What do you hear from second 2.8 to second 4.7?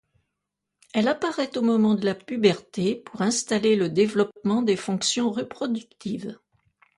pour installer le développement